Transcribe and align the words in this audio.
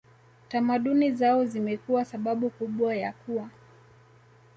tamaduni 0.49 1.11
zao 1.11 1.45
zimekuwa 1.45 2.05
sababu 2.05 2.49
kubwa 2.49 2.95
ya 2.95 3.11
kuwa 3.13 3.49